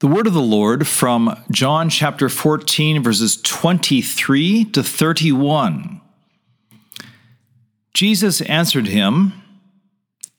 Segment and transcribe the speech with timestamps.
[0.00, 6.00] The word of the Lord from John chapter 14, verses 23 to 31.
[7.92, 9.34] Jesus answered him,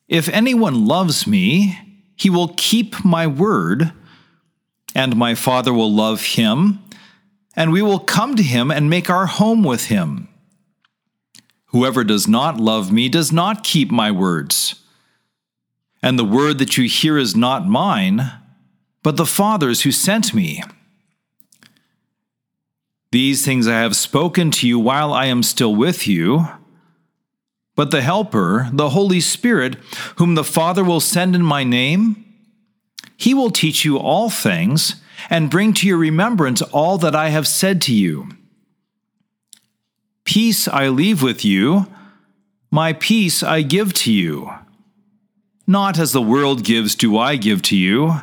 [0.08, 1.78] If anyone loves me,
[2.16, 3.94] he will keep my word,
[4.96, 6.80] and my Father will love him,
[7.56, 10.28] and we will come to him and make our home with him.
[11.66, 14.82] Whoever does not love me does not keep my words.
[16.02, 18.41] And the word that you hear is not mine
[19.04, 20.64] but the Father's who sent me.
[23.12, 26.48] These things I have spoken to you while I am still with you.
[27.76, 29.76] But the Helper, the Holy Spirit,
[30.18, 32.26] whom the Father will send in my name,
[33.18, 34.96] he will teach you all things
[35.30, 38.30] and bring to your remembrance all that I have said to you.
[40.24, 41.88] Peace I leave with you,
[42.70, 44.54] my peace I give to you.
[45.68, 48.22] Not as the world gives, do I give to you.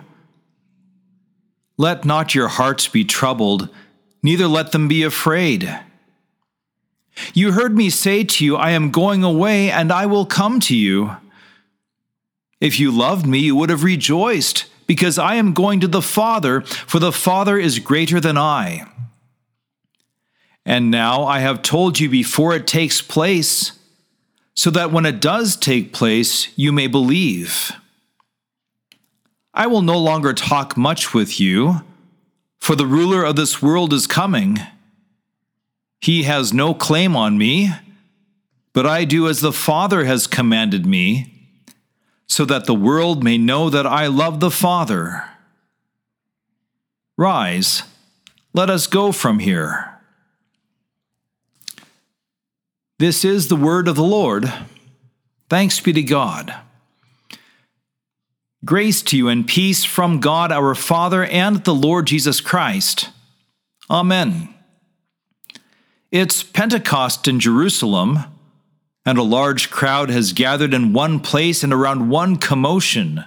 [1.79, 3.69] Let not your hearts be troubled,
[4.23, 5.79] neither let them be afraid.
[7.33, 10.77] You heard me say to you, I am going away, and I will come to
[10.77, 11.17] you.
[12.61, 16.63] If you loved me, you would have rejoiced, because I am going to the Father,
[16.63, 18.85] for the Father is greater than I.
[20.67, 23.73] And now I have told you before it takes place,
[24.55, 27.73] so that when it does take place, you may believe.
[29.59, 31.83] I will no longer talk much with you,
[32.61, 34.59] for the ruler of this world is coming.
[36.01, 37.71] He has no claim on me,
[38.73, 41.35] but I do as the Father has commanded me,
[42.29, 45.29] so that the world may know that I love the Father.
[47.17, 47.83] Rise,
[48.55, 49.99] let us go from here.
[53.01, 54.53] This is the word of the Lord.
[55.51, 56.55] Thanks be to God.
[58.69, 63.09] Grace to you and peace from God our Father and the Lord Jesus Christ.
[63.89, 64.55] Amen.
[66.13, 68.25] It's Pentecost in Jerusalem,
[69.07, 73.25] and a large crowd has gathered in one place and around one commotion.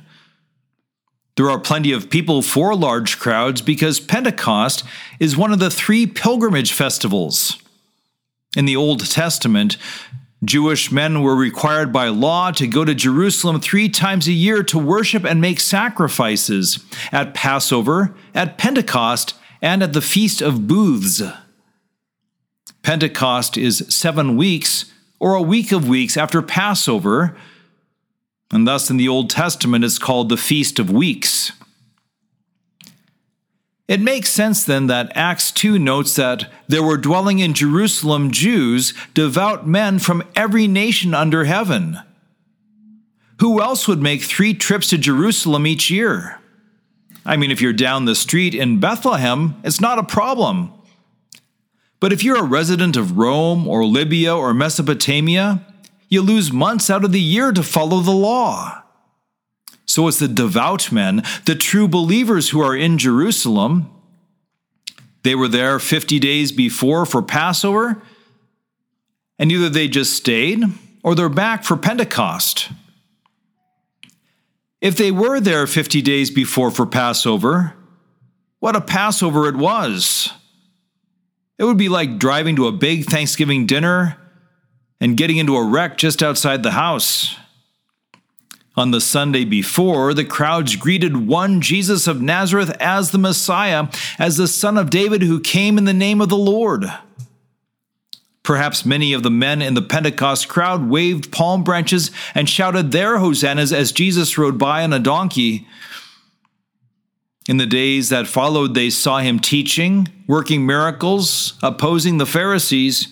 [1.37, 4.83] There are plenty of people for large crowds because Pentecost
[5.19, 7.57] is one of the three pilgrimage festivals.
[8.55, 9.77] In the Old Testament,
[10.43, 14.79] Jewish men were required by law to go to Jerusalem three times a year to
[14.79, 21.21] worship and make sacrifices at Passover, at Pentecost, and at the Feast of Booths.
[22.81, 27.37] Pentecost is seven weeks, or a week of weeks after Passover,
[28.51, 31.51] and thus in the Old Testament it's called the Feast of Weeks.
[33.91, 38.93] It makes sense then that Acts 2 notes that there were dwelling in Jerusalem Jews,
[39.13, 41.99] devout men from every nation under heaven.
[43.41, 46.39] Who else would make three trips to Jerusalem each year?
[47.25, 50.71] I mean, if you're down the street in Bethlehem, it's not a problem.
[51.99, 55.65] But if you're a resident of Rome or Libya or Mesopotamia,
[56.07, 58.83] you lose months out of the year to follow the law.
[59.91, 63.91] So it's the devout men, the true believers who are in Jerusalem.
[65.23, 68.01] They were there 50 days before for Passover,
[69.37, 70.63] and either they just stayed
[71.03, 72.69] or they're back for Pentecost.
[74.79, 77.73] If they were there 50 days before for Passover,
[78.59, 80.29] what a Passover it was!
[81.57, 84.15] It would be like driving to a big Thanksgiving dinner
[85.01, 87.35] and getting into a wreck just outside the house.
[88.77, 93.87] On the Sunday before, the crowds greeted one Jesus of Nazareth as the Messiah,
[94.17, 96.85] as the Son of David who came in the name of the Lord.
[98.43, 103.19] Perhaps many of the men in the Pentecost crowd waved palm branches and shouted their
[103.19, 105.67] hosannas as Jesus rode by on a donkey.
[107.47, 113.09] In the days that followed, they saw him teaching, working miracles, opposing the Pharisees.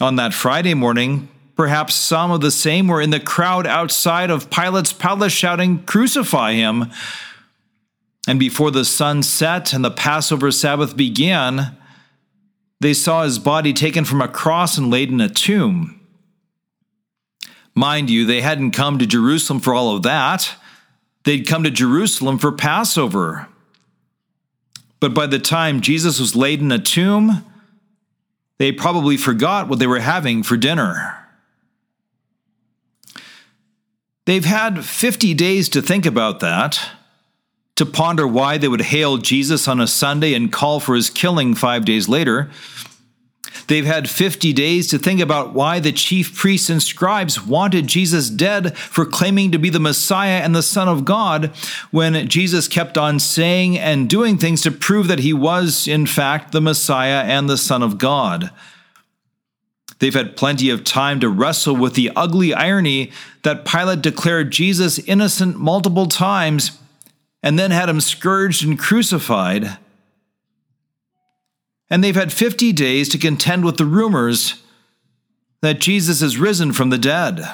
[0.00, 4.50] On that Friday morning, Perhaps some of the same were in the crowd outside of
[4.50, 6.90] Pilate's palace shouting, Crucify him.
[8.28, 11.76] And before the sun set and the Passover Sabbath began,
[12.80, 15.98] they saw his body taken from a cross and laid in a tomb.
[17.74, 20.54] Mind you, they hadn't come to Jerusalem for all of that.
[21.24, 23.48] They'd come to Jerusalem for Passover.
[25.00, 27.44] But by the time Jesus was laid in a tomb,
[28.58, 31.25] they probably forgot what they were having for dinner.
[34.26, 36.80] They've had 50 days to think about that,
[37.76, 41.54] to ponder why they would hail Jesus on a Sunday and call for his killing
[41.54, 42.50] five days later.
[43.68, 48.30] They've had 50 days to think about why the chief priests and scribes wanted Jesus
[48.30, 51.52] dead for claiming to be the Messiah and the Son of God,
[51.90, 56.52] when Jesus kept on saying and doing things to prove that he was, in fact,
[56.52, 58.50] the Messiah and the Son of God.
[59.98, 63.12] They've had plenty of time to wrestle with the ugly irony
[63.42, 66.78] that Pilate declared Jesus innocent multiple times
[67.42, 69.78] and then had him scourged and crucified
[71.88, 74.62] and they've had 50 days to contend with the rumors
[75.60, 77.48] that Jesus is risen from the dead.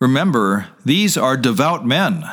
[0.00, 2.24] Remember, these are devout men,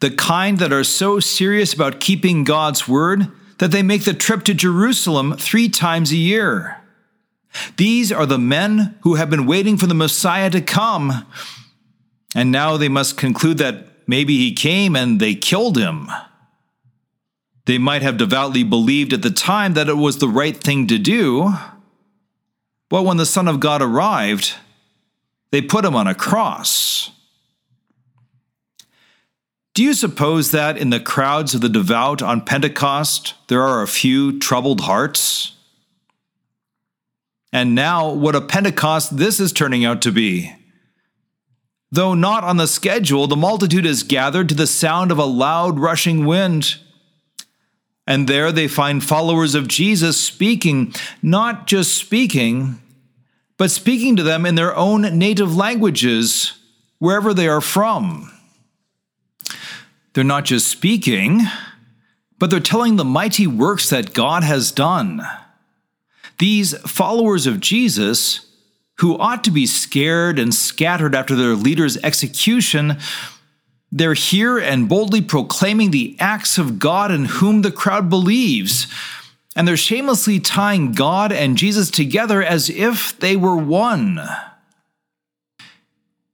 [0.00, 3.28] the kind that are so serious about keeping God's word
[3.58, 6.77] that they make the trip to Jerusalem three times a year.
[7.76, 11.26] These are the men who have been waiting for the Messiah to come,
[12.34, 16.08] and now they must conclude that maybe he came and they killed him.
[17.66, 20.98] They might have devoutly believed at the time that it was the right thing to
[20.98, 21.52] do.
[22.88, 24.54] But when the Son of God arrived,
[25.50, 27.10] they put him on a cross.
[29.74, 33.86] Do you suppose that in the crowds of the devout on Pentecost there are a
[33.86, 35.54] few troubled hearts?
[37.52, 40.54] And now, what a Pentecost this is turning out to be.
[41.90, 45.78] Though not on the schedule, the multitude is gathered to the sound of a loud
[45.78, 46.76] rushing wind
[48.08, 52.80] and there they find followers of Jesus speaking, not just speaking,
[53.58, 56.54] but speaking to them in their own native languages,
[56.98, 58.32] wherever they are from.
[60.14, 61.42] They're not just speaking,
[62.38, 65.20] but they're telling the mighty works that God has done.
[66.38, 68.46] These followers of Jesus,
[68.98, 72.98] who ought to be scared and scattered after their leader's execution,
[73.90, 78.86] they're here and boldly proclaiming the acts of God in whom the crowd believes.
[79.56, 84.20] And they're shamelessly tying God and Jesus together as if they were one.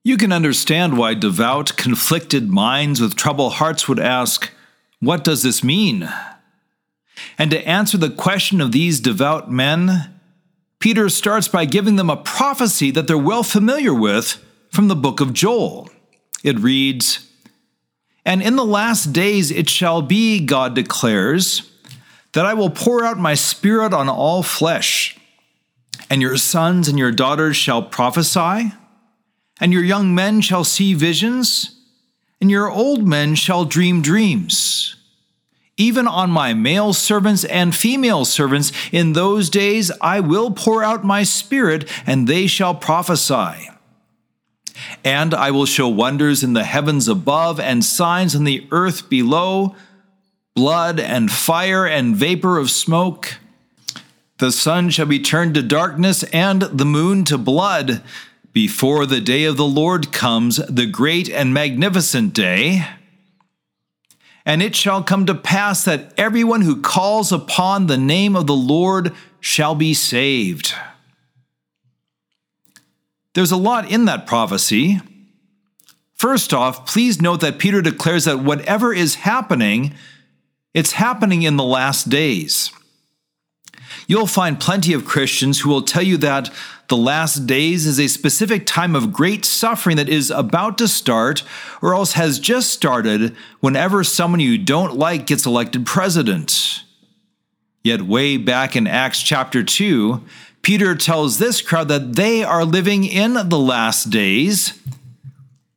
[0.03, 4.51] You can understand why devout, conflicted minds with troubled hearts would ask,
[5.01, 6.11] What does this mean?
[7.39, 10.11] And to answer the question of these devout men,
[10.79, 15.21] Peter starts by giving them a prophecy that they're well familiar with from the book
[15.21, 15.89] of Joel.
[16.43, 17.31] It reads,
[18.25, 21.71] and in the last days it shall be, God declares,
[22.33, 25.17] that I will pour out my spirit on all flesh,
[26.11, 28.73] and your sons and your daughters shall prophesy,
[29.61, 31.81] and your young men shall see visions,
[32.41, 34.97] and your old men shall dream dreams.
[35.77, 41.05] Even on my male servants and female servants, in those days I will pour out
[41.05, 43.71] my spirit, and they shall prophesy.
[45.05, 49.75] And I will show wonders in the heavens above and signs on the earth below
[50.55, 53.39] blood and fire and vapor of smoke.
[54.39, 58.03] The sun shall be turned to darkness and the moon to blood
[58.53, 62.87] before the day of the Lord comes, the great and magnificent day.
[64.47, 68.55] And it shall come to pass that everyone who calls upon the name of the
[68.55, 70.75] Lord shall be saved.
[73.35, 75.01] There's a lot in that prophecy.
[76.15, 79.95] First off, please note that Peter declares that whatever is happening,
[80.73, 82.71] it's happening in the last days.
[84.07, 86.51] You'll find plenty of Christians who will tell you that
[86.89, 91.43] the last days is a specific time of great suffering that is about to start
[91.81, 96.85] or else has just started whenever someone you don't like gets elected president.
[97.83, 100.23] Yet, way back in Acts chapter 2,
[100.63, 104.81] Peter tells this crowd that they are living in the last days,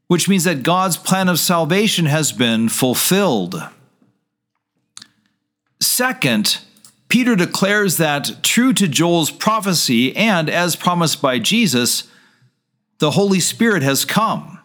[0.08, 3.62] which means that God's plan of salvation has been fulfilled.
[5.82, 6.60] Second,
[7.10, 12.10] Peter declares that, true to Joel's prophecy and as promised by Jesus,
[13.00, 14.60] the Holy Spirit has come.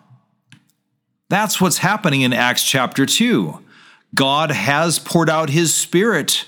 [1.29, 3.59] That's what's happening in Acts chapter 2.
[4.15, 6.47] God has poured out his Spirit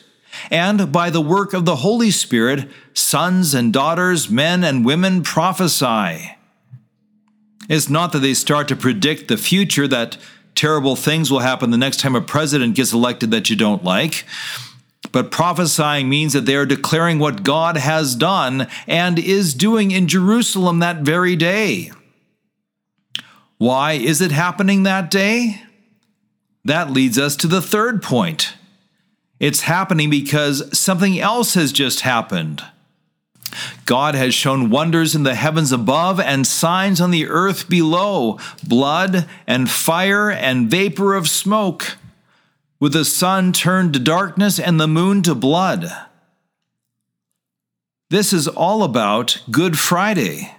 [0.50, 6.36] and by the work of the Holy Spirit, sons and daughters, men and women prophesy.
[7.68, 10.18] It's not that they start to predict the future that
[10.54, 14.24] terrible things will happen the next time a president gets elected that you don't like.
[15.14, 20.08] But prophesying means that they are declaring what God has done and is doing in
[20.08, 21.92] Jerusalem that very day.
[23.56, 25.62] Why is it happening that day?
[26.64, 28.54] That leads us to the third point.
[29.38, 32.64] It's happening because something else has just happened.
[33.86, 39.28] God has shown wonders in the heavens above and signs on the earth below blood
[39.46, 41.98] and fire and vapor of smoke,
[42.84, 45.90] with the sun turned to darkness and the moon to blood.
[48.10, 50.54] This is all about Good Friday.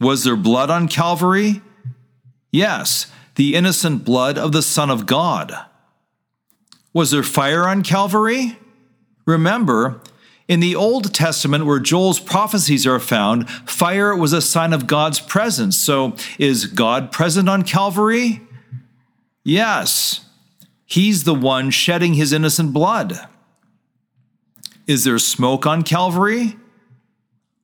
[0.00, 1.62] Was there blood on Calvary?
[2.50, 5.56] Yes, the innocent blood of the Son of God.
[6.92, 8.58] Was there fire on Calvary?
[9.24, 10.00] Remember,
[10.48, 15.20] in the Old Testament, where Joel's prophecies are found, fire was a sign of God's
[15.20, 15.76] presence.
[15.76, 18.40] So, is God present on Calvary?
[19.44, 20.24] Yes.
[20.90, 23.28] He's the one shedding his innocent blood.
[24.86, 26.56] Is there smoke on Calvary?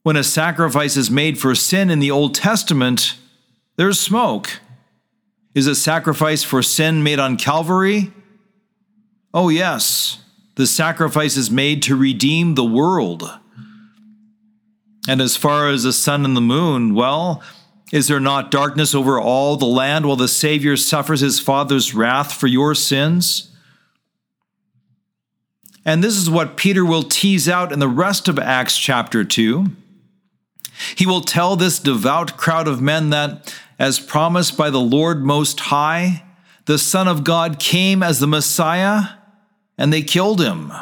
[0.03, 3.17] When a sacrifice is made for sin in the Old Testament,
[3.77, 4.61] there's smoke.
[5.55, 8.13] Is a sacrifice for sin made on Calvary?
[9.33, 10.23] Oh, yes.
[10.57, 13.39] The sacrifice is made to redeem the world.
[15.09, 17.43] And as far as the sun and the moon, well,
[17.95, 22.33] is there not darkness over all the land while the Savior suffers his Father's wrath
[22.33, 23.53] for your sins?
[25.85, 29.67] And this is what Peter will tease out in the rest of Acts chapter 2.
[30.97, 35.61] He will tell this devout crowd of men that, as promised by the Lord Most
[35.61, 36.25] High,
[36.65, 39.11] the Son of God came as the Messiah
[39.79, 40.73] and they killed him.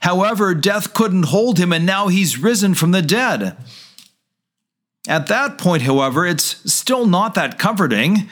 [0.00, 3.58] However, death couldn't hold him, and now he's risen from the dead.
[5.06, 8.28] At that point, however, it's still not that comforting.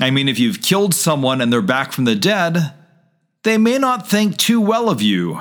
[0.00, 2.74] I mean, if you've killed someone and they're back from the dead,
[3.44, 5.40] they may not think too well of you.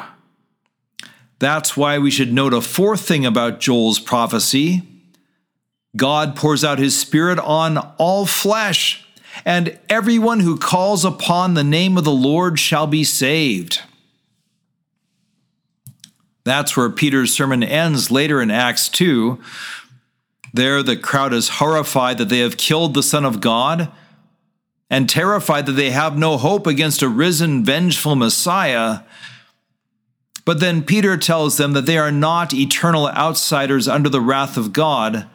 [1.40, 4.84] That's why we should note a fourth thing about Joel's prophecy
[5.96, 9.06] God pours out his Spirit on all flesh
[9.46, 13.82] and everyone who calls upon the name of the Lord shall be saved.
[16.44, 19.42] That's where Peter's sermon ends later in Acts 2.
[20.56, 23.92] There, the crowd is horrified that they have killed the Son of God
[24.90, 29.00] and terrified that they have no hope against a risen, vengeful Messiah.
[30.46, 34.72] But then Peter tells them that they are not eternal outsiders under the wrath of
[34.72, 35.28] God,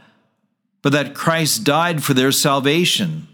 [0.80, 3.28] but that Christ died for their salvation.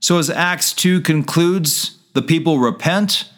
[0.00, 3.28] So, as Acts 2 concludes, the people repent,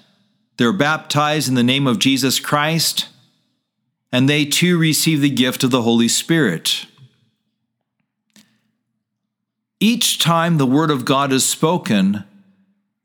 [0.59, 3.09] they're baptized in the name of Jesus Christ,
[4.13, 6.87] and they too receive the gift of the Holy Spirit.
[9.81, 12.25] Each time the Word of God is spoken,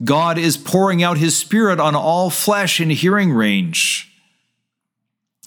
[0.03, 4.13] God is pouring out His Spirit on all flesh in hearing range.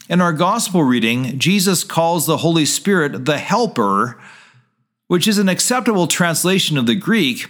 [0.09, 4.19] In our Gospel reading, Jesus calls the Holy Spirit the Helper,
[5.07, 7.47] which is an acceptable translation of the Greek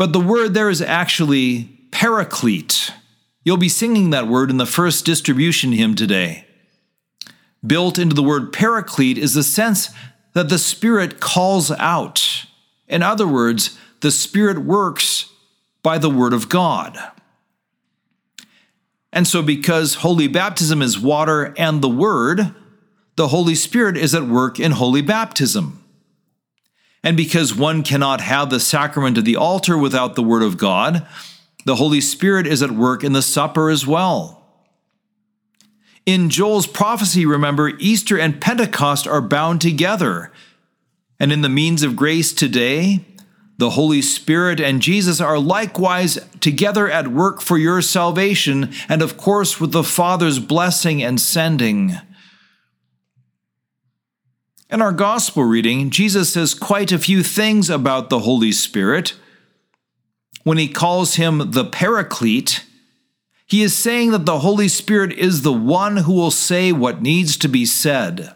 [0.00, 2.90] but the word there is actually paraclete.
[3.44, 6.46] You'll be singing that word in the first distribution hymn today.
[7.66, 9.90] Built into the word paraclete is the sense
[10.32, 12.46] that the Spirit calls out.
[12.88, 15.30] In other words, the Spirit works
[15.82, 16.98] by the Word of God.
[19.12, 22.54] And so, because holy baptism is water and the Word,
[23.16, 25.84] the Holy Spirit is at work in holy baptism.
[27.02, 31.06] And because one cannot have the sacrament of the altar without the Word of God,
[31.64, 34.39] the Holy Spirit is at work in the supper as well.
[36.06, 40.32] In Joel's prophecy, remember, Easter and Pentecost are bound together.
[41.18, 43.04] And in the means of grace today,
[43.58, 49.18] the Holy Spirit and Jesus are likewise together at work for your salvation, and of
[49.18, 51.92] course, with the Father's blessing and sending.
[54.70, 59.14] In our gospel reading, Jesus says quite a few things about the Holy Spirit.
[60.42, 62.64] When he calls him the Paraclete,
[63.50, 67.36] he is saying that the Holy Spirit is the one who will say what needs
[67.38, 68.32] to be said.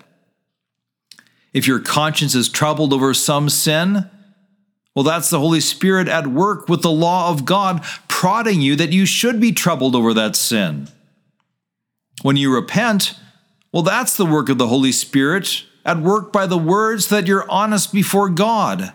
[1.53, 4.11] If your conscience is troubled over some sin,
[4.93, 8.93] well, that's the Holy Spirit at work with the law of God, prodding you that
[8.93, 10.89] you should be troubled over that sin.
[12.23, 13.15] When you repent,
[13.71, 17.49] well, that's the work of the Holy Spirit at work by the words that you're
[17.49, 18.93] honest before God.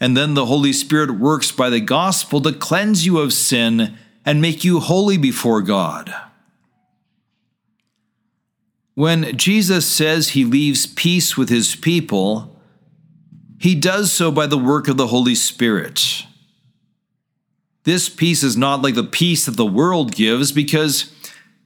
[0.00, 4.40] And then the Holy Spirit works by the gospel to cleanse you of sin and
[4.40, 6.14] make you holy before God.
[8.94, 12.60] When Jesus says he leaves peace with his people,
[13.58, 16.24] he does so by the work of the Holy Spirit.
[17.84, 21.12] This peace is not like the peace that the world gives because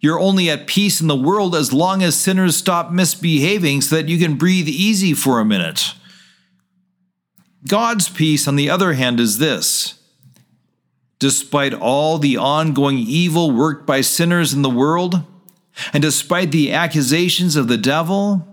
[0.01, 4.09] you're only at peace in the world as long as sinners stop misbehaving so that
[4.09, 5.95] you can breathe easy for a minute.
[7.67, 9.99] God's peace, on the other hand, is this.
[11.25, 15.23] Despite all the ongoing evil worked by sinners in the world,
[15.93, 18.47] and despite the accusations of the devil,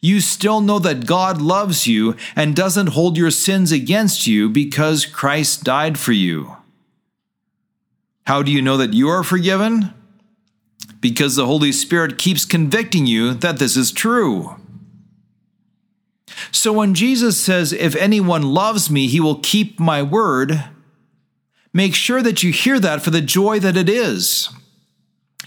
[0.00, 5.06] you still know that God loves you and doesn't hold your sins against you because
[5.06, 6.56] Christ died for you.
[8.26, 9.92] How do you know that you are forgiven?
[11.02, 14.56] because the Holy Spirit keeps convicting you that this is true.
[16.50, 20.64] So when Jesus says, If anyone loves me, he will keep my word,
[21.72, 24.48] make sure that you hear that for the joy that it is.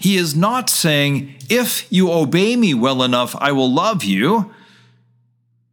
[0.00, 4.52] He is not saying, If you obey me well enough, I will love you.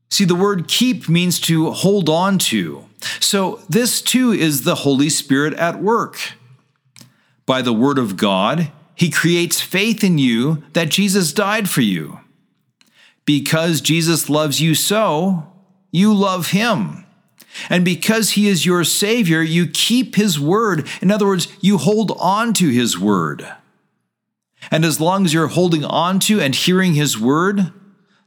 [0.09, 2.85] See, the word keep means to hold on to.
[3.19, 6.33] So this too is the Holy Spirit at work.
[7.45, 12.19] By the word of God, he creates faith in you that Jesus died for you.
[13.25, 15.51] Because Jesus loves you so,
[15.91, 17.02] you love him.
[17.69, 20.87] And because he is your Savior, you keep his word.
[21.01, 23.47] In other words, you hold on to his word.
[24.71, 27.71] And as long as you're holding on to and hearing his word,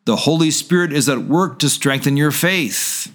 [0.04, 3.12] the Holy Spirit is at work to strengthen your faith.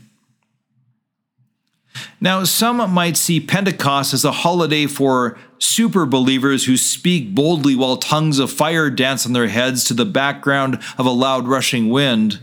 [2.20, 7.98] Now, some might see Pentecost as a holiday for super believers who speak boldly while
[7.98, 12.40] tongues of fire dance on their heads to the background of a loud rushing wind.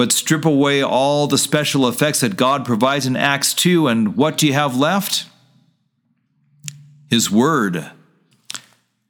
[0.00, 4.38] But strip away all the special effects that God provides in Acts 2, and what
[4.38, 5.26] do you have left?
[7.10, 7.90] His Word.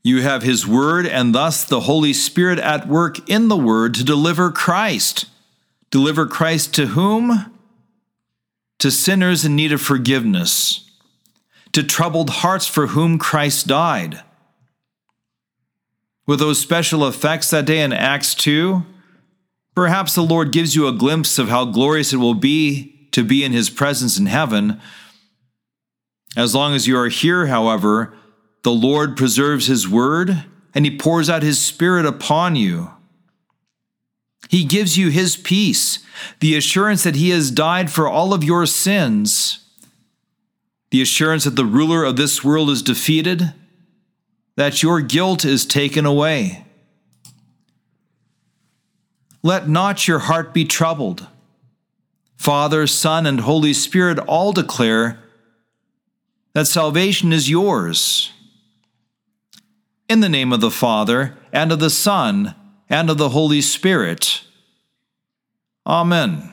[0.03, 4.05] You have His Word, and thus the Holy Spirit at work in the Word to
[4.05, 5.27] deliver Christ.
[5.93, 7.57] Deliver Christ to whom?
[8.81, 10.91] To sinners in need of forgiveness
[11.71, 14.25] to troubled hearts for whom Christ died.
[16.27, 18.85] With those special effects that day in Acts 2,
[19.75, 23.45] perhaps the Lord gives you a glimpse of how glorious it will be to be
[23.45, 24.81] in His presence in heaven.
[26.37, 28.15] As long as you are here, however,
[28.63, 32.91] the Lord preserves His word and He pours out His Spirit upon you.
[34.49, 36.01] He gives you His peace,
[36.41, 39.61] the assurance that He has died for all of your sins
[40.91, 43.55] the assurance that the ruler of this world is defeated,
[44.57, 46.65] that your guilt is taken away.
[49.43, 51.27] Let not your heart be troubled.
[52.37, 55.19] Father, Son, and Holy Spirit all declare
[56.53, 58.33] that salvation is yours.
[60.09, 62.55] In the name of the Father, and of the Son,
[62.89, 64.43] and of the Holy Spirit.
[65.87, 66.50] Amen.